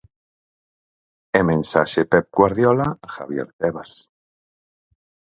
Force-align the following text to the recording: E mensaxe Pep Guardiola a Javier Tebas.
E 1.39 1.41
mensaxe 1.51 2.01
Pep 2.11 2.25
Guardiola 2.37 2.87
a 3.05 3.07
Javier 3.15 3.47
Tebas. 3.59 3.91